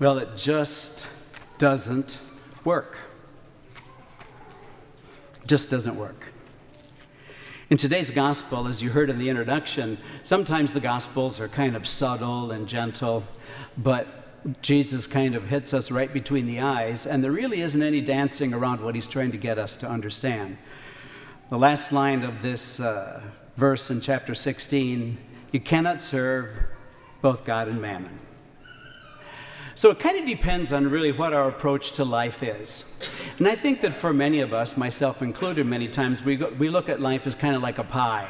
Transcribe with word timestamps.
Well, 0.00 0.18
it 0.18 0.36
just 0.36 1.06
doesn't 1.56 2.18
work. 2.64 2.98
Just 5.46 5.70
doesn't 5.70 5.94
work. 5.94 6.32
In 7.70 7.76
today's 7.76 8.10
gospel, 8.10 8.66
as 8.66 8.82
you 8.82 8.90
heard 8.90 9.08
in 9.08 9.20
the 9.20 9.28
introduction, 9.28 9.98
sometimes 10.24 10.72
the 10.72 10.80
gospels 10.80 11.38
are 11.38 11.46
kind 11.46 11.76
of 11.76 11.86
subtle 11.86 12.50
and 12.50 12.66
gentle, 12.66 13.22
but 13.78 14.62
Jesus 14.62 15.06
kind 15.06 15.36
of 15.36 15.46
hits 15.48 15.72
us 15.72 15.92
right 15.92 16.12
between 16.12 16.48
the 16.48 16.58
eyes, 16.58 17.06
and 17.06 17.22
there 17.22 17.30
really 17.30 17.60
isn't 17.60 17.82
any 17.82 18.00
dancing 18.00 18.52
around 18.52 18.80
what 18.80 18.96
he's 18.96 19.06
trying 19.06 19.30
to 19.30 19.38
get 19.38 19.60
us 19.60 19.76
to 19.76 19.88
understand. 19.88 20.58
The 21.50 21.58
last 21.58 21.92
line 21.92 22.24
of 22.24 22.42
this 22.42 22.80
uh, 22.80 23.22
verse 23.56 23.92
in 23.92 24.00
chapter 24.00 24.34
16 24.34 25.18
you 25.52 25.60
cannot 25.60 26.02
serve 26.02 26.50
both 27.22 27.44
God 27.44 27.68
and 27.68 27.80
mammon. 27.80 28.18
So 29.74 29.90
it 29.90 29.98
kind 29.98 30.18
of 30.18 30.26
depends 30.26 30.72
on 30.72 30.88
really 30.88 31.10
what 31.10 31.32
our 31.32 31.48
approach 31.48 31.92
to 31.92 32.04
life 32.04 32.42
is. 32.42 32.92
And 33.38 33.48
I 33.48 33.56
think 33.56 33.80
that 33.80 33.96
for 33.96 34.12
many 34.12 34.40
of 34.40 34.52
us, 34.52 34.76
myself 34.76 35.20
included, 35.20 35.66
many 35.66 35.88
times 35.88 36.24
we, 36.24 36.36
go, 36.36 36.48
we 36.50 36.68
look 36.68 36.88
at 36.88 37.00
life 37.00 37.26
as 37.26 37.34
kind 37.34 37.56
of 37.56 37.62
like 37.62 37.78
a 37.78 37.84
pie. 37.84 38.28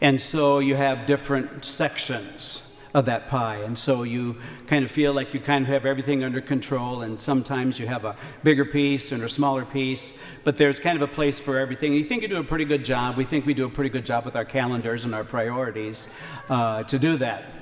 And 0.00 0.20
so 0.20 0.60
you 0.60 0.76
have 0.76 1.06
different 1.06 1.64
sections 1.64 2.62
of 2.94 3.04
that 3.06 3.28
pie. 3.28 3.56
And 3.56 3.76
so 3.76 4.04
you 4.04 4.36
kind 4.66 4.84
of 4.84 4.90
feel 4.90 5.12
like 5.12 5.34
you 5.34 5.40
kind 5.40 5.64
of 5.64 5.68
have 5.68 5.84
everything 5.84 6.24
under 6.24 6.40
control, 6.40 7.02
and 7.02 7.20
sometimes 7.20 7.78
you 7.78 7.86
have 7.86 8.04
a 8.04 8.16
bigger 8.42 8.64
piece 8.64 9.12
and 9.12 9.22
a 9.22 9.28
smaller 9.28 9.64
piece, 9.64 10.22
but 10.44 10.56
there's 10.56 10.80
kind 10.80 10.96
of 10.96 11.02
a 11.02 11.12
place 11.12 11.38
for 11.38 11.58
everything. 11.58 11.92
And 11.92 11.98
you 11.98 12.04
think 12.04 12.22
you 12.22 12.28
do 12.28 12.38
a 12.38 12.44
pretty 12.44 12.64
good 12.64 12.84
job. 12.84 13.16
We 13.16 13.24
think 13.24 13.44
we 13.44 13.54
do 13.54 13.66
a 13.66 13.70
pretty 13.70 13.90
good 13.90 14.06
job 14.06 14.24
with 14.24 14.36
our 14.36 14.44
calendars 14.44 15.04
and 15.04 15.14
our 15.14 15.24
priorities 15.24 16.08
uh, 16.48 16.84
to 16.84 16.98
do 16.98 17.18
that. 17.18 17.57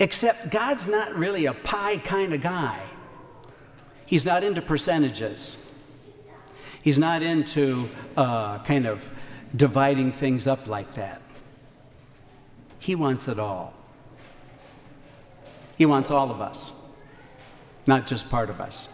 Except 0.00 0.50
God's 0.50 0.88
not 0.88 1.14
really 1.14 1.44
a 1.44 1.52
pie 1.52 1.98
kind 1.98 2.32
of 2.32 2.40
guy. 2.40 2.82
He's 4.06 4.24
not 4.24 4.42
into 4.42 4.62
percentages. 4.62 5.64
He's 6.82 6.98
not 6.98 7.22
into 7.22 7.88
uh, 8.16 8.60
kind 8.60 8.86
of 8.86 9.12
dividing 9.54 10.12
things 10.12 10.46
up 10.46 10.66
like 10.66 10.94
that. 10.94 11.20
He 12.78 12.94
wants 12.94 13.28
it 13.28 13.38
all. 13.38 13.74
He 15.76 15.84
wants 15.84 16.10
all 16.10 16.30
of 16.30 16.40
us, 16.40 16.72
not 17.86 18.06
just 18.06 18.30
part 18.30 18.48
of 18.48 18.60
us. 18.60 18.88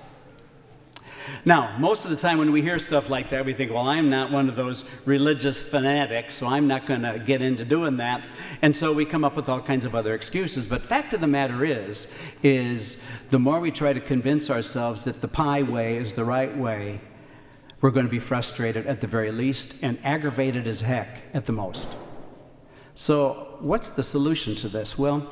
Now, 1.44 1.76
most 1.78 2.04
of 2.04 2.10
the 2.10 2.16
time 2.16 2.38
when 2.38 2.52
we 2.52 2.62
hear 2.62 2.78
stuff 2.78 3.08
like 3.08 3.28
that, 3.30 3.44
we 3.44 3.52
think, 3.52 3.72
well, 3.72 3.88
I'm 3.88 4.10
not 4.10 4.30
one 4.30 4.48
of 4.48 4.56
those 4.56 4.84
religious 5.04 5.62
fanatics, 5.62 6.34
so 6.34 6.46
I'm 6.46 6.66
not 6.66 6.86
going 6.86 7.02
to 7.02 7.18
get 7.18 7.42
into 7.42 7.64
doing 7.64 7.96
that. 7.98 8.22
And 8.62 8.76
so 8.76 8.92
we 8.92 9.04
come 9.04 9.24
up 9.24 9.36
with 9.36 9.48
all 9.48 9.60
kinds 9.60 9.84
of 9.84 9.94
other 9.94 10.14
excuses. 10.14 10.66
But 10.66 10.82
fact 10.82 11.14
of 11.14 11.20
the 11.20 11.26
matter 11.26 11.64
is, 11.64 12.12
is 12.42 13.02
the 13.28 13.38
more 13.38 13.60
we 13.60 13.70
try 13.70 13.92
to 13.92 14.00
convince 14.00 14.50
ourselves 14.50 15.04
that 15.04 15.20
the 15.20 15.28
pie 15.28 15.62
way 15.62 15.96
is 15.96 16.14
the 16.14 16.24
right 16.24 16.56
way, 16.56 17.00
we're 17.80 17.90
going 17.90 18.06
to 18.06 18.10
be 18.10 18.18
frustrated 18.18 18.86
at 18.86 19.00
the 19.00 19.06
very 19.06 19.30
least 19.30 19.82
and 19.82 19.98
aggravated 20.02 20.66
as 20.66 20.80
heck 20.80 21.22
at 21.34 21.46
the 21.46 21.52
most. 21.52 21.88
So, 22.98 23.58
what's 23.60 23.90
the 23.90 24.02
solution 24.02 24.54
to 24.54 24.68
this? 24.68 24.98
Well, 24.98 25.28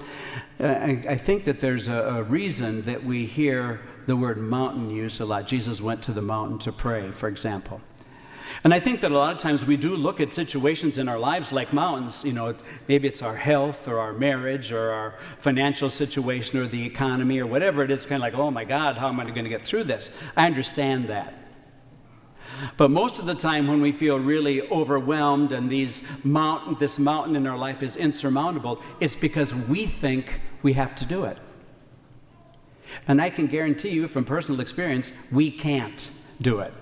uh, 0.60 0.66
I, 0.66 1.02
I 1.08 1.16
think 1.16 1.44
that 1.44 1.60
there's 1.60 1.88
a, 1.88 2.16
a, 2.16 2.22
reason 2.22 2.82
that 2.82 3.02
we 3.02 3.24
hear 3.24 3.80
the 4.04 4.16
word 4.16 4.36
mountain 4.36 4.90
used 4.90 5.18
a 5.18 5.24
lot. 5.24 5.46
Jesus 5.46 5.80
went 5.80 6.02
to 6.02 6.12
the 6.12 6.20
mountain 6.20 6.58
to 6.58 6.72
pray, 6.72 7.10
for 7.10 7.26
example. 7.26 7.80
And 8.64 8.74
I 8.74 8.80
think 8.80 9.00
that 9.00 9.12
a 9.12 9.16
lot 9.16 9.32
of 9.32 9.38
times 9.38 9.64
we 9.64 9.78
do 9.78 9.96
look 9.96 10.20
at 10.20 10.34
situations 10.34 10.98
in 10.98 11.08
our 11.08 11.18
lives 11.18 11.52
like 11.52 11.72
mountains. 11.72 12.22
You 12.22 12.34
know, 12.34 12.54
maybe 12.86 13.08
it's 13.08 13.22
our 13.22 13.36
health 13.36 13.88
or 13.88 13.98
our 13.98 14.12
marriage 14.12 14.70
or 14.70 14.90
our 14.90 15.14
financial 15.38 15.88
situation 15.88 16.58
or 16.58 16.66
the 16.66 16.84
economy 16.84 17.38
or 17.38 17.46
whatever 17.46 17.82
it 17.82 17.90
is, 17.90 18.04
kind 18.04 18.22
of 18.22 18.30
like, 18.30 18.34
oh 18.34 18.50
my 18.50 18.64
God, 18.64 18.98
how 18.98 19.08
am 19.08 19.18
I 19.20 19.24
going 19.24 19.44
to 19.44 19.48
get 19.50 19.64
through 19.64 19.84
this? 19.84 20.10
I 20.36 20.44
understand 20.44 21.06
that. 21.06 21.43
But 22.76 22.90
most 22.90 23.18
of 23.18 23.26
the 23.26 23.34
time, 23.34 23.66
when 23.66 23.80
we 23.80 23.92
feel 23.92 24.18
really 24.18 24.68
overwhelmed 24.70 25.52
and 25.52 25.70
these 25.70 26.02
mountain, 26.24 26.76
this 26.78 26.98
mountain 26.98 27.36
in 27.36 27.46
our 27.46 27.58
life 27.58 27.82
is 27.82 27.96
insurmountable, 27.96 28.80
it's 29.00 29.16
because 29.16 29.54
we 29.54 29.86
think 29.86 30.40
we 30.62 30.74
have 30.74 30.94
to 30.96 31.06
do 31.06 31.24
it. 31.24 31.38
And 33.08 33.20
I 33.20 33.30
can 33.30 33.46
guarantee 33.46 33.90
you 33.90 34.08
from 34.08 34.24
personal 34.24 34.60
experience, 34.60 35.12
we 35.32 35.50
can't 35.50 36.10
do 36.40 36.60
it. 36.60 36.72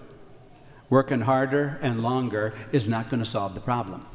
Working 0.91 1.23
harder 1.23 1.79
and 1.81 2.03
longer 2.03 2.55
is 2.71 2.89
not 2.89 3.09
going 3.09 3.21
to 3.21 3.29
solve 3.29 3.55
the 3.55 3.61
problem. 3.61 4.07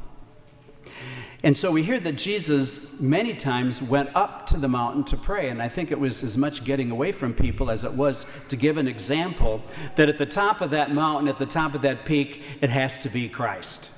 And 1.44 1.56
so 1.56 1.70
we 1.70 1.84
hear 1.84 2.00
that 2.00 2.16
Jesus 2.16 3.00
many 3.00 3.32
times 3.32 3.80
went 3.80 4.10
up 4.14 4.44
to 4.46 4.56
the 4.56 4.68
mountain 4.68 5.04
to 5.04 5.16
pray. 5.16 5.50
And 5.50 5.62
I 5.62 5.68
think 5.68 5.92
it 5.92 6.00
was 6.00 6.24
as 6.24 6.36
much 6.36 6.64
getting 6.64 6.90
away 6.90 7.12
from 7.12 7.32
people 7.32 7.70
as 7.70 7.84
it 7.84 7.92
was 7.92 8.26
to 8.48 8.56
give 8.56 8.76
an 8.76 8.88
example 8.88 9.62
that 9.94 10.08
at 10.08 10.18
the 10.18 10.26
top 10.26 10.60
of 10.60 10.70
that 10.70 10.92
mountain, 10.92 11.28
at 11.28 11.38
the 11.38 11.46
top 11.46 11.74
of 11.74 11.82
that 11.82 12.04
peak, 12.04 12.42
it 12.60 12.70
has 12.70 12.98
to 13.00 13.08
be 13.08 13.28
Christ. 13.28 13.90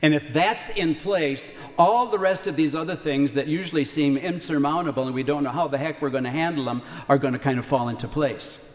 And 0.00 0.14
if 0.14 0.32
that's 0.32 0.70
in 0.70 0.94
place, 0.94 1.52
all 1.78 2.06
the 2.06 2.18
rest 2.18 2.46
of 2.46 2.56
these 2.56 2.74
other 2.74 2.96
things 2.96 3.34
that 3.34 3.46
usually 3.46 3.84
seem 3.84 4.16
insurmountable 4.16 5.04
and 5.04 5.14
we 5.14 5.22
don't 5.22 5.44
know 5.44 5.50
how 5.50 5.68
the 5.68 5.78
heck 5.78 6.00
we're 6.00 6.10
going 6.10 6.24
to 6.24 6.30
handle 6.30 6.64
them 6.64 6.82
are 7.10 7.18
going 7.18 7.34
to 7.34 7.38
kind 7.38 7.58
of 7.58 7.66
fall 7.66 7.88
into 7.90 8.08
place. 8.08 8.68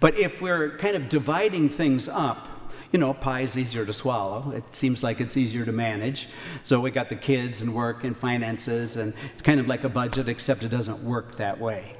But 0.00 0.18
if 0.18 0.42
we're 0.42 0.76
kind 0.78 0.96
of 0.96 1.08
dividing 1.08 1.68
things 1.68 2.08
up, 2.08 2.48
you 2.92 2.98
know, 2.98 3.14
pie 3.14 3.40
is 3.40 3.56
easier 3.56 3.86
to 3.86 3.92
swallow. 3.92 4.52
It 4.52 4.74
seems 4.74 5.02
like 5.02 5.20
it's 5.20 5.36
easier 5.36 5.64
to 5.64 5.72
manage. 5.72 6.28
So 6.62 6.80
we 6.80 6.90
got 6.90 7.08
the 7.08 7.16
kids 7.16 7.62
and 7.62 7.74
work 7.74 8.04
and 8.04 8.16
finances, 8.16 8.96
and 8.96 9.14
it's 9.32 9.42
kind 9.42 9.58
of 9.58 9.66
like 9.66 9.82
a 9.84 9.88
budget, 9.88 10.28
except 10.28 10.62
it 10.62 10.68
doesn't 10.68 11.02
work 11.02 11.36
that 11.38 11.58
way. 11.58 11.96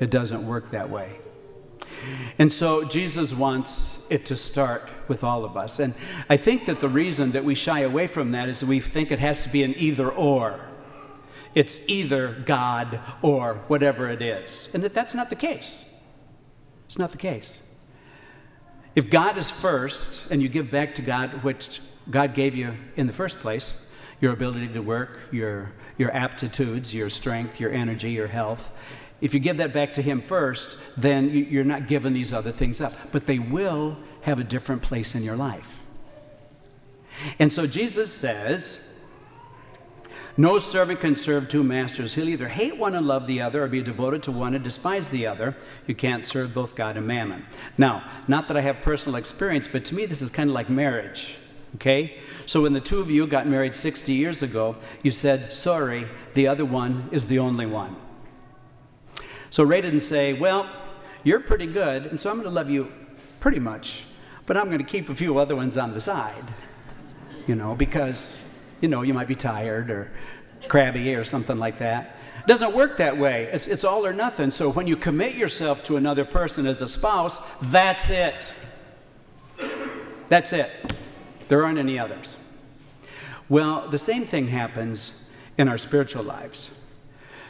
It 0.00 0.10
doesn't 0.10 0.46
work 0.46 0.70
that 0.70 0.90
way. 0.90 1.20
And 2.38 2.52
so 2.52 2.84
Jesus 2.84 3.32
wants 3.32 4.06
it 4.10 4.24
to 4.26 4.36
start 4.36 4.88
with 5.08 5.24
all 5.24 5.44
of 5.44 5.56
us. 5.56 5.78
And 5.78 5.94
I 6.28 6.36
think 6.36 6.66
that 6.66 6.80
the 6.80 6.88
reason 6.88 7.32
that 7.32 7.44
we 7.44 7.54
shy 7.54 7.80
away 7.80 8.06
from 8.06 8.32
that 8.32 8.48
is 8.48 8.60
that 8.60 8.66
we 8.66 8.80
think 8.80 9.10
it 9.10 9.18
has 9.18 9.42
to 9.44 9.48
be 9.48 9.62
an 9.64 9.74
either 9.76 10.10
or. 10.10 10.60
It's 11.54 11.88
either 11.88 12.32
God 12.32 13.00
or 13.22 13.64
whatever 13.68 14.08
it 14.08 14.22
is. 14.22 14.70
And 14.74 14.82
that 14.84 14.94
that's 14.94 15.14
not 15.14 15.30
the 15.30 15.36
case. 15.36 15.92
It's 16.86 16.98
not 16.98 17.10
the 17.10 17.18
case. 17.18 17.67
If 18.98 19.10
God 19.10 19.38
is 19.38 19.48
first 19.48 20.28
and 20.28 20.42
you 20.42 20.48
give 20.48 20.72
back 20.72 20.96
to 20.96 21.02
God 21.02 21.44
what 21.44 21.78
God 22.10 22.34
gave 22.34 22.56
you 22.56 22.74
in 22.96 23.06
the 23.06 23.12
first 23.12 23.38
place, 23.38 23.86
your 24.20 24.32
ability 24.32 24.66
to 24.66 24.80
work, 24.80 25.20
your, 25.30 25.70
your 25.98 26.10
aptitudes, 26.10 26.92
your 26.92 27.08
strength, 27.08 27.60
your 27.60 27.70
energy, 27.70 28.10
your 28.10 28.26
health, 28.26 28.72
if 29.20 29.32
you 29.32 29.38
give 29.38 29.58
that 29.58 29.72
back 29.72 29.92
to 29.92 30.02
Him 30.02 30.20
first, 30.20 30.80
then 30.96 31.30
you're 31.30 31.62
not 31.62 31.86
giving 31.86 32.12
these 32.12 32.32
other 32.32 32.50
things 32.50 32.80
up. 32.80 32.92
But 33.12 33.26
they 33.26 33.38
will 33.38 33.96
have 34.22 34.40
a 34.40 34.44
different 34.44 34.82
place 34.82 35.14
in 35.14 35.22
your 35.22 35.36
life. 35.36 35.80
And 37.38 37.52
so 37.52 37.68
Jesus 37.68 38.12
says, 38.12 38.87
no 40.38 40.58
servant 40.58 41.00
can 41.00 41.16
serve 41.16 41.48
two 41.48 41.64
masters. 41.64 42.14
He'll 42.14 42.28
either 42.28 42.46
hate 42.46 42.78
one 42.78 42.94
and 42.94 43.06
love 43.06 43.26
the 43.26 43.40
other 43.42 43.64
or 43.64 43.68
be 43.68 43.82
devoted 43.82 44.22
to 44.22 44.32
one 44.32 44.54
and 44.54 44.62
despise 44.62 45.10
the 45.10 45.26
other. 45.26 45.56
You 45.88 45.96
can't 45.96 46.24
serve 46.24 46.54
both 46.54 46.76
God 46.76 46.96
and 46.96 47.08
mammon. 47.08 47.44
Now, 47.76 48.08
not 48.28 48.46
that 48.46 48.56
I 48.56 48.60
have 48.60 48.80
personal 48.80 49.16
experience, 49.16 49.66
but 49.66 49.84
to 49.86 49.96
me, 49.96 50.06
this 50.06 50.22
is 50.22 50.30
kind 50.30 50.48
of 50.48 50.54
like 50.54 50.70
marriage. 50.70 51.38
Okay? 51.74 52.18
So 52.46 52.62
when 52.62 52.72
the 52.72 52.80
two 52.80 53.00
of 53.00 53.10
you 53.10 53.26
got 53.26 53.48
married 53.48 53.74
60 53.74 54.12
years 54.12 54.40
ago, 54.42 54.76
you 55.02 55.10
said, 55.10 55.52
sorry, 55.52 56.06
the 56.34 56.46
other 56.46 56.64
one 56.64 57.08
is 57.10 57.26
the 57.26 57.40
only 57.40 57.66
one. 57.66 57.96
So 59.50 59.64
Ray 59.64 59.80
didn't 59.80 60.00
say, 60.00 60.34
well, 60.34 60.70
you're 61.24 61.40
pretty 61.40 61.66
good, 61.66 62.06
and 62.06 62.18
so 62.18 62.30
I'm 62.30 62.36
going 62.36 62.48
to 62.48 62.54
love 62.54 62.70
you 62.70 62.92
pretty 63.40 63.58
much, 63.58 64.06
but 64.46 64.56
I'm 64.56 64.66
going 64.66 64.78
to 64.78 64.84
keep 64.84 65.08
a 65.08 65.16
few 65.16 65.38
other 65.38 65.56
ones 65.56 65.76
on 65.76 65.92
the 65.92 66.00
side, 66.00 66.44
you 67.48 67.56
know, 67.56 67.74
because 67.74 68.44
you 68.80 68.88
know, 68.88 69.02
you 69.02 69.14
might 69.14 69.28
be 69.28 69.34
tired 69.34 69.90
or 69.90 70.10
crabby 70.68 71.14
or 71.14 71.24
something 71.24 71.58
like 71.58 71.78
that. 71.78 72.16
It 72.40 72.46
doesn't 72.46 72.74
work 72.74 72.96
that 72.98 73.16
way. 73.16 73.48
It's, 73.52 73.66
it's 73.66 73.84
all 73.84 74.04
or 74.04 74.12
nothing. 74.12 74.50
So 74.50 74.70
when 74.70 74.86
you 74.86 74.96
commit 74.96 75.34
yourself 75.34 75.84
to 75.84 75.96
another 75.96 76.24
person 76.24 76.66
as 76.66 76.82
a 76.82 76.88
spouse, 76.88 77.38
that's 77.60 78.10
it. 78.10 78.54
That's 80.28 80.52
it. 80.52 80.70
There 81.48 81.64
aren't 81.64 81.78
any 81.78 81.98
others. 81.98 82.36
Well, 83.48 83.88
the 83.88 83.98
same 83.98 84.24
thing 84.24 84.48
happens 84.48 85.24
in 85.56 85.68
our 85.68 85.78
spiritual 85.78 86.22
lives. 86.22 86.78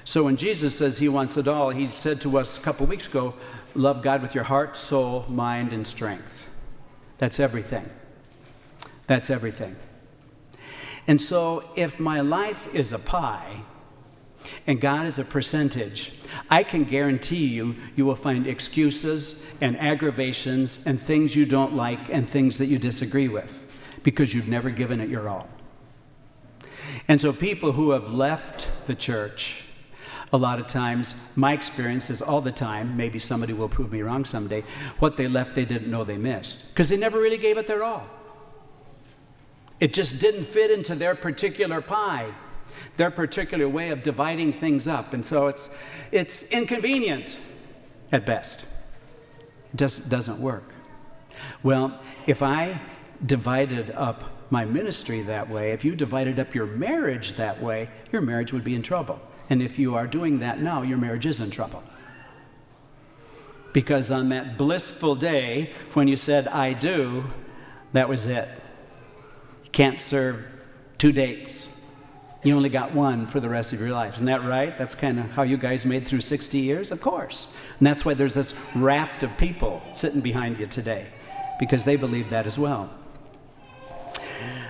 So 0.05 0.25
when 0.25 0.37
Jesus 0.37 0.77
says 0.77 0.99
he 0.99 1.09
wants 1.09 1.37
it 1.37 1.49
all, 1.49 1.71
he 1.71 1.89
said 1.89 2.21
to 2.23 2.39
us 2.39 2.57
a 2.57 2.61
couple 2.61 2.87
weeks 2.87 3.07
ago, 3.07 3.35
love 3.75 4.03
God 4.03 4.23
with 4.23 4.35
your 4.35 4.45
heart, 4.45 4.77
soul, 4.77 5.27
mind, 5.29 5.73
and 5.73 5.87
strength. 5.87 6.49
That's 7.19 7.41
everything. 7.41 7.91
That's 9.07 9.29
everything. 9.29 9.77
And 11.09 11.21
so, 11.23 11.65
if 11.75 11.99
my 11.99 12.21
life 12.21 12.73
is 12.75 12.93
a 12.93 12.99
pie 12.99 13.63
and 14.67 14.79
God 14.79 15.07
is 15.07 15.19
a 15.19 15.25
percentage, 15.25 16.13
I 16.51 16.63
can 16.63 16.85
guarantee 16.85 17.47
you, 17.47 17.77
you 17.97 18.05
will 18.05 18.15
find 18.15 18.47
excuses 18.47 19.47
and 19.63 19.79
aggravations 19.79 20.87
and 20.87 21.01
things 21.01 21.35
you 21.35 21.47
don't 21.47 21.75
like 21.75 22.11
and 22.11 22.29
things 22.29 22.59
that 22.59 22.67
you 22.67 22.79
disagree 22.79 23.27
with 23.27 23.65
because 24.03 24.35
you've 24.35 24.49
never 24.49 24.69
given 24.69 25.01
it 25.01 25.09
your 25.09 25.31
all. 25.31 25.49
And 27.09 27.19
so, 27.23 27.33
people 27.33 27.73
who 27.73 27.93
have 27.93 28.13
left 28.13 28.69
the 28.87 28.95
church 28.95 29.65
a 30.31 30.37
lot 30.37 30.61
of 30.61 30.67
times, 30.67 31.15
my 31.37 31.55
experience 31.55 32.11
is 32.11 32.21
all 32.21 32.43
the 32.43 32.53
time, 32.53 32.99
maybe 32.99 33.19
somebody 33.19 33.55
will 33.55 33.71
prove 33.71 33.91
me 33.91 34.03
wrong 34.03 34.27
someday, 34.27 34.63
what 34.99 35.17
they 35.17 35.27
left 35.27 35.55
they 35.55 35.65
didn't 35.65 35.91
know 35.91 36.05
they 36.05 36.19
missed. 36.19 36.69
Because 36.69 36.91
they 36.91 36.99
never 36.99 37.19
really 37.19 37.39
gave 37.39 37.57
it 37.57 37.67
their 37.67 37.83
all. 37.83 38.18
It 39.81 39.93
just 39.93 40.21
didn't 40.21 40.45
fit 40.45 40.71
into 40.71 40.95
their 40.95 41.15
particular 41.15 41.81
pie, 41.81 42.33
their 42.97 43.11
particular 43.11 43.69
way 43.69 43.91
of 43.91 44.03
dividing 44.03 44.53
things 44.53 44.89
up. 44.89 45.15
And 45.15 45.25
so 45.25 45.47
it's, 45.47 45.81
it's 46.11 46.51
inconvenient 46.51 47.39
at 48.11 48.27
best. 48.27 48.67
It 49.73 49.77
just 49.77 50.09
doesn't 50.09 50.41
work. 50.41 50.75
Well, 51.63 52.01
if 52.27 52.43
I 52.43 52.81
divided 53.25 53.91
up 53.93 54.25
my 54.51 54.65
ministry 54.65 55.23
that 55.23 55.49
way, 55.49 55.73
if 55.73 55.85
you 55.85 55.95
divided 55.95 56.39
up 56.39 56.55
your 56.55 56.67
marriage 56.67 57.35
that 57.35 57.61
way, 57.61 57.91
your 58.11 58.23
marriage 58.23 58.53
would 58.53 58.65
be 58.65 58.75
in 58.75 58.83
trouble. 58.83 59.21
And 59.51 59.63
if 59.63 59.79
you 59.79 59.95
are 59.95 60.07
doing 60.07 60.41
that 60.41 60.61
now, 60.61 60.83
your 60.83 60.99
marriage 60.99 61.27
is 61.27 61.41
in 61.41 61.51
trouble. 61.51 61.83
Because 63.73 64.11
on 64.11 64.31
that 64.31 64.59
blissful 64.59 65.15
day 65.15 65.73
when 65.93 66.09
you 66.09 66.17
said, 66.17 66.49
I 66.49 66.73
do, 66.73 67.25
that 67.93 68.09
was 68.09 68.27
it. 68.27 68.49
Can't 69.73 70.01
serve 70.01 70.47
two 70.99 71.13
dates. 71.13 71.75
You 72.45 72.57
only 72.57 72.69
got 72.69 72.95
one 72.95 73.27
for 73.27 73.41
the 73.41 73.49
rest 73.49 73.73
of 73.73 73.81
your 73.81 73.91
life. 73.91 74.15
Isn't 74.15 74.27
that 74.27 74.45
right? 74.45 74.77
That's 74.77 74.95
kind 74.95 75.19
of 75.19 75.31
how 75.33 75.43
you 75.43 75.57
guys 75.57 75.85
made 75.85 76.07
through 76.07 76.21
60 76.21 76.59
years? 76.59 76.93
Of 76.93 77.01
course. 77.01 77.49
And 77.79 77.87
that's 77.87 78.05
why 78.05 78.15
there's 78.15 78.35
this 78.35 78.55
raft 78.77 79.23
of 79.23 79.37
people 79.37 79.83
sitting 79.93 80.21
behind 80.21 80.59
you 80.59 80.67
today, 80.67 81.07
because 81.59 81.85
they 81.85 81.97
believe 81.97 82.31
that 82.31 82.47
as 82.47 82.59
well. 82.59 82.91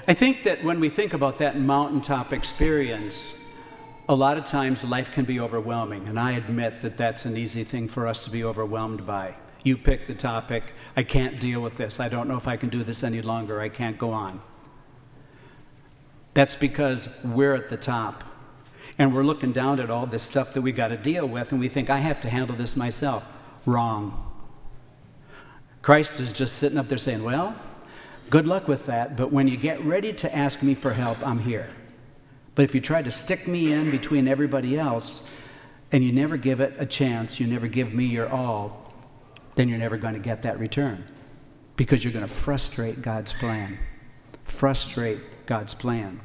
I 0.06 0.14
think 0.14 0.42
that 0.44 0.64
when 0.64 0.80
we 0.80 0.88
think 0.88 1.12
about 1.12 1.36
that 1.38 1.58
mountaintop 1.58 2.32
experience, 2.32 3.44
a 4.08 4.14
lot 4.14 4.38
of 4.38 4.44
times 4.46 4.82
life 4.82 5.12
can 5.12 5.26
be 5.26 5.38
overwhelming, 5.38 6.08
and 6.08 6.18
I 6.18 6.32
admit 6.32 6.80
that 6.80 6.96
that's 6.96 7.26
an 7.26 7.36
easy 7.36 7.62
thing 7.62 7.88
for 7.88 8.06
us 8.06 8.24
to 8.24 8.30
be 8.30 8.42
overwhelmed 8.42 9.06
by. 9.06 9.34
You 9.62 9.76
pick 9.76 10.06
the 10.06 10.14
topic, 10.14 10.72
I 10.96 11.02
can't 11.02 11.38
deal 11.38 11.60
with 11.60 11.76
this, 11.76 12.00
I 12.00 12.08
don't 12.08 12.26
know 12.26 12.38
if 12.38 12.48
I 12.48 12.56
can 12.56 12.70
do 12.70 12.82
this 12.82 13.02
any 13.02 13.20
longer, 13.20 13.60
I 13.60 13.68
can't 13.68 13.98
go 13.98 14.12
on. 14.12 14.40
That's 16.38 16.55
because 16.55 17.08
we're 17.25 17.56
at 17.56 17.69
the 17.69 17.76
top 17.76 18.23
and 18.96 19.12
we're 19.12 19.25
looking 19.25 19.50
down 19.50 19.81
at 19.81 19.90
all 19.90 20.06
this 20.06 20.23
stuff 20.23 20.55
that 20.55 20.62
we 20.62 20.70
got 20.70 20.87
to 20.87 20.96
deal 20.96 21.26
with, 21.26 21.50
and 21.50 21.61
we 21.61 21.67
think, 21.67 21.90
I 21.90 21.99
have 21.99 22.20
to 22.20 22.31
handle 22.31 22.55
this 22.55 22.76
myself. 22.76 23.26
Wrong. 23.67 24.25
Christ 25.82 26.20
is 26.20 26.32
just 26.32 26.55
sitting 26.55 26.79
up 26.79 26.87
there 26.87 26.96
saying, 26.96 27.25
Well, 27.25 27.56
good 28.31 28.46
luck 28.46 28.69
with 28.69 28.87
that, 28.87 29.17
but 29.17 29.32
when 29.32 29.49
you 29.49 29.56
get 29.56 29.85
ready 29.85 30.12
to 30.12 30.32
ask 30.32 30.62
me 30.62 30.76
for 30.76 30.93
help, 30.93 31.19
I'm 31.26 31.40
here. 31.40 31.70
But 32.55 32.62
if 32.62 32.73
you 32.73 32.81
try 32.81 33.02
to 33.02 33.11
stick 33.11 33.49
me 33.49 33.73
in 33.73 33.90
between 33.90 34.29
everybody 34.29 34.79
else 34.79 35.29
and 35.90 36.05
you 36.05 36.12
never 36.12 36.37
give 36.37 36.61
it 36.61 36.73
a 36.79 36.87
chance, 36.87 37.40
you 37.40 37.49
never 37.49 37.67
give 37.67 37.93
me 37.93 38.05
your 38.05 38.29
all, 38.29 38.94
then 39.56 39.69
you're 39.69 39.76
never 39.76 39.96
going 39.96 40.14
to 40.14 40.20
get 40.20 40.44
that 40.44 40.61
return 40.61 41.05
because 41.75 42.05
you're 42.05 42.12
going 42.12 42.25
to 42.25 42.32
frustrate 42.32 43.02
God's 43.02 43.32
plan. 43.32 43.76
Frustrate 44.44 45.19
God's 45.44 45.75
plan. 45.75 46.20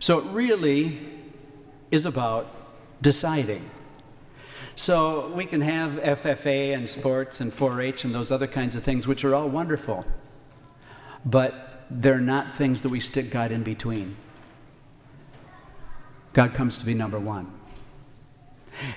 So 0.00 0.18
it 0.18 0.24
really 0.26 0.98
is 1.90 2.06
about 2.06 2.54
deciding. 3.02 3.70
So 4.74 5.28
we 5.28 5.46
can 5.46 5.62
have 5.62 5.92
FFA 5.92 6.74
and 6.74 6.88
sports 6.88 7.40
and 7.40 7.52
4 7.52 7.80
H 7.80 8.04
and 8.04 8.14
those 8.14 8.30
other 8.30 8.46
kinds 8.46 8.76
of 8.76 8.84
things, 8.84 9.06
which 9.06 9.24
are 9.24 9.34
all 9.34 9.48
wonderful, 9.48 10.04
but 11.24 11.86
they're 11.90 12.20
not 12.20 12.54
things 12.54 12.82
that 12.82 12.90
we 12.90 13.00
stick 13.00 13.30
God 13.30 13.52
in 13.52 13.62
between. 13.62 14.16
God 16.34 16.52
comes 16.52 16.76
to 16.76 16.84
be 16.84 16.92
number 16.92 17.18
one. 17.18 17.50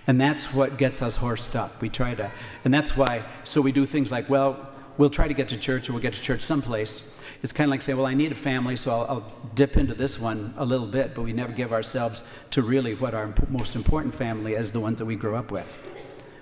And 0.06 0.20
that's 0.20 0.54
what 0.54 0.78
gets 0.78 1.02
us 1.02 1.16
horsed 1.16 1.56
up. 1.56 1.82
We 1.82 1.88
try 1.88 2.14
to, 2.16 2.30
and 2.66 2.74
that's 2.74 2.98
why, 2.98 3.24
so 3.46 3.62
we 3.62 3.72
do 3.72 3.86
things 3.86 4.12
like, 4.12 4.30
well, 4.30 4.68
we'll 4.98 5.10
try 5.10 5.30
to 5.30 5.34
get 5.34 5.48
to 5.50 5.58
church 5.58 5.90
or 5.90 5.94
we'll 5.94 6.02
get 6.02 6.14
to 6.14 6.22
church 6.22 6.42
someplace. 6.42 7.18
It's 7.42 7.54
kind 7.54 7.70
of 7.70 7.72
like 7.72 7.82
saying, 7.82 7.98
well, 7.98 8.08
I 8.08 8.14
need 8.14 8.32
a 8.32 8.36
family, 8.36 8.76
so 8.76 8.92
I'll, 8.92 9.06
I'll 9.10 9.34
dip 9.56 9.78
into 9.78 9.94
this 9.94 10.20
one 10.20 10.54
a 10.58 10.66
little 10.66 10.88
bit, 10.88 11.16
but 11.16 11.22
we 11.22 11.32
never 11.32 11.54
give 11.54 11.72
ourselves 11.72 12.24
to 12.52 12.62
really 12.62 12.96
what 12.96 13.14
our 13.14 13.34
most 13.50 13.76
important 13.76 14.14
family 14.14 14.54
is 14.54 14.72
the 14.72 14.80
ones 14.80 15.00
that 15.00 15.06
we 15.06 15.16
grew 15.16 15.36
up 15.36 15.52
with. 15.52 15.78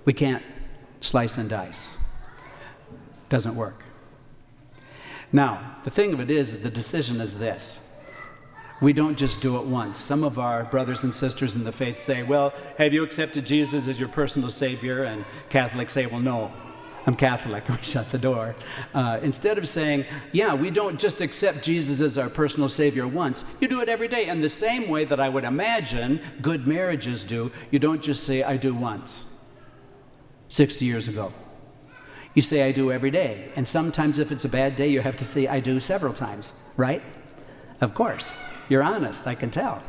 We 0.05 0.13
can't 0.13 0.43
slice 1.01 1.37
and 1.37 1.49
dice. 1.49 1.95
Doesn't 3.29 3.55
work. 3.55 3.83
Now, 5.31 5.77
the 5.83 5.91
thing 5.91 6.13
of 6.13 6.19
it 6.19 6.31
is 6.31 6.59
the 6.59 6.69
decision 6.69 7.21
is 7.21 7.37
this 7.37 7.83
we 8.79 8.93
don't 8.93 9.17
just 9.17 9.41
do 9.41 9.57
it 9.57 9.65
once. 9.65 9.97
Some 9.97 10.23
of 10.23 10.37
our 10.37 10.63
brothers 10.63 11.03
and 11.03 11.13
sisters 11.13 11.55
in 11.55 11.63
the 11.63 11.71
faith 11.71 11.97
say, 11.97 12.21
Well, 12.21 12.53
have 12.77 12.93
you 12.93 13.03
accepted 13.03 13.45
Jesus 13.45 13.87
as 13.87 13.99
your 13.99 14.09
personal 14.09 14.51
Savior? 14.51 15.03
And 15.03 15.25
Catholics 15.49 15.93
say, 15.93 16.05
Well, 16.05 16.19
no, 16.19 16.51
I'm 17.07 17.15
Catholic. 17.15 17.67
We 17.69 17.77
shut 17.81 18.11
the 18.11 18.17
door. 18.17 18.55
Uh, 18.93 19.19
instead 19.23 19.57
of 19.57 19.67
saying, 19.67 20.05
Yeah, 20.33 20.53
we 20.53 20.69
don't 20.69 20.99
just 20.99 21.21
accept 21.21 21.63
Jesus 21.63 22.01
as 22.01 22.17
our 22.17 22.29
personal 22.29 22.67
Savior 22.67 23.07
once, 23.07 23.45
you 23.61 23.67
do 23.67 23.81
it 23.81 23.89
every 23.89 24.09
day. 24.09 24.27
And 24.27 24.43
the 24.43 24.49
same 24.49 24.89
way 24.89 25.05
that 25.05 25.19
I 25.19 25.29
would 25.29 25.45
imagine 25.45 26.19
good 26.41 26.67
marriages 26.67 27.23
do, 27.23 27.51
you 27.71 27.79
don't 27.79 28.03
just 28.03 28.25
say, 28.25 28.43
I 28.43 28.57
do 28.57 28.75
once. 28.75 29.33
60 30.49 30.85
years 30.85 31.07
ago. 31.07 31.33
You 32.33 32.41
say, 32.41 32.67
I 32.67 32.71
do 32.71 32.91
every 32.91 33.09
day. 33.09 33.51
And 33.55 33.67
sometimes, 33.67 34.19
if 34.19 34.31
it's 34.31 34.45
a 34.45 34.49
bad 34.49 34.75
day, 34.75 34.87
you 34.89 35.01
have 35.01 35.17
to 35.17 35.23
say, 35.23 35.47
I 35.47 35.59
do 35.59 35.79
several 35.79 36.13
times, 36.13 36.53
right? 36.75 37.01
Of 37.81 37.93
course. 37.93 38.37
You're 38.69 38.83
honest, 38.83 39.27
I 39.27 39.35
can 39.35 39.49
tell. 39.49 39.81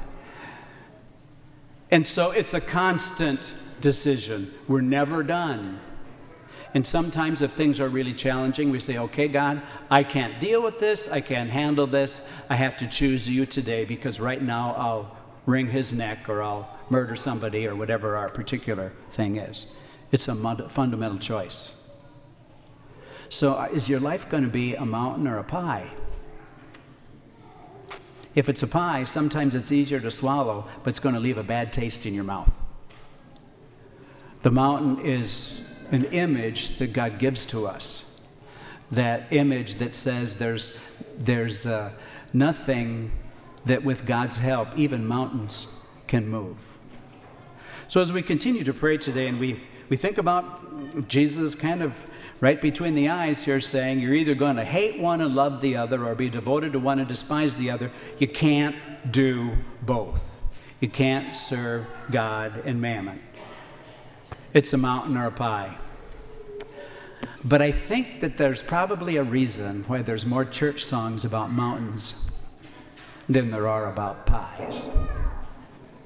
And 1.90 2.06
so 2.06 2.30
it's 2.30 2.54
a 2.54 2.60
constant 2.60 3.54
decision. 3.80 4.52
We're 4.68 4.82
never 4.82 5.22
done. 5.22 5.80
And 6.74 6.86
sometimes, 6.86 7.40
if 7.40 7.52
things 7.52 7.80
are 7.80 7.88
really 7.88 8.12
challenging, 8.12 8.70
we 8.70 8.78
say, 8.78 8.98
Okay, 8.98 9.28
God, 9.28 9.62
I 9.90 10.04
can't 10.04 10.38
deal 10.38 10.62
with 10.62 10.80
this. 10.80 11.08
I 11.08 11.20
can't 11.20 11.50
handle 11.50 11.86
this. 11.86 12.30
I 12.50 12.56
have 12.56 12.76
to 12.78 12.86
choose 12.86 13.28
you 13.28 13.46
today 13.46 13.84
because 13.84 14.20
right 14.20 14.42
now 14.42 14.74
I'll 14.76 15.16
wring 15.46 15.68
his 15.68 15.94
neck 15.94 16.28
or 16.28 16.42
I'll 16.42 16.68
murder 16.90 17.16
somebody 17.16 17.66
or 17.66 17.74
whatever 17.74 18.16
our 18.16 18.28
particular 18.28 18.92
thing 19.10 19.36
is. 19.36 19.66
It's 20.12 20.28
a 20.28 20.34
fundamental 20.68 21.18
choice. 21.18 21.74
So, 23.30 23.54
uh, 23.54 23.68
is 23.72 23.88
your 23.88 24.00
life 24.00 24.28
going 24.28 24.44
to 24.44 24.50
be 24.50 24.74
a 24.74 24.84
mountain 24.84 25.26
or 25.26 25.38
a 25.38 25.44
pie? 25.44 25.90
If 28.34 28.48
it's 28.48 28.62
a 28.62 28.66
pie, 28.66 29.04
sometimes 29.04 29.54
it's 29.54 29.72
easier 29.72 30.00
to 30.00 30.10
swallow, 30.10 30.68
but 30.82 30.90
it's 30.90 31.00
going 31.00 31.14
to 31.14 31.20
leave 31.20 31.38
a 31.38 31.42
bad 31.42 31.72
taste 31.72 32.06
in 32.06 32.14
your 32.14 32.24
mouth. 32.24 32.52
The 34.40 34.50
mountain 34.50 35.04
is 35.04 35.66
an 35.90 36.04
image 36.04 36.78
that 36.78 36.92
God 36.92 37.18
gives 37.18 37.44
to 37.46 37.66
us. 37.66 38.04
That 38.90 39.32
image 39.32 39.76
that 39.76 39.94
says 39.94 40.36
there's, 40.36 40.78
there's 41.16 41.66
uh, 41.66 41.92
nothing 42.32 43.12
that 43.66 43.84
with 43.84 44.06
God's 44.06 44.38
help, 44.38 44.68
even 44.76 45.06
mountains 45.06 45.66
can 46.06 46.28
move. 46.28 46.78
So 47.88 48.00
as 48.00 48.12
we 48.12 48.22
continue 48.22 48.64
to 48.64 48.74
pray 48.74 48.98
today 48.98 49.28
and 49.28 49.38
we, 49.38 49.62
we 49.88 49.96
think 49.96 50.18
about 50.18 51.08
Jesus 51.08 51.54
kind 51.54 51.82
of 51.82 52.04
right 52.40 52.60
between 52.60 52.94
the 52.94 53.08
eyes 53.08 53.44
here 53.44 53.60
saying 53.60 54.00
you're 54.00 54.14
either 54.14 54.34
going 54.34 54.56
to 54.56 54.64
hate 54.64 54.98
one 54.98 55.20
and 55.20 55.34
love 55.34 55.60
the 55.60 55.76
other 55.76 56.06
or 56.06 56.14
be 56.14 56.30
devoted 56.30 56.72
to 56.72 56.78
one 56.78 56.98
and 56.98 57.08
despise 57.08 57.56
the 57.56 57.70
other. 57.70 57.90
You 58.18 58.28
can't 58.28 58.76
do 59.10 59.56
both. 59.82 60.42
You 60.80 60.88
can't 60.88 61.34
serve 61.34 61.86
God 62.10 62.62
and 62.64 62.80
mammon. 62.80 63.20
It's 64.54 64.72
a 64.72 64.78
mountain 64.78 65.16
or 65.16 65.26
a 65.26 65.30
pie. 65.30 65.76
But 67.44 67.62
I 67.62 67.70
think 67.70 68.20
that 68.20 68.36
there's 68.36 68.62
probably 68.62 69.16
a 69.16 69.22
reason 69.22 69.84
why 69.86 70.02
there's 70.02 70.26
more 70.26 70.44
church 70.44 70.84
songs 70.84 71.24
about 71.24 71.50
mountains 71.52 72.26
than 73.28 73.50
there 73.50 73.68
are 73.68 73.90
about 73.90 74.26
pies. 74.26 74.90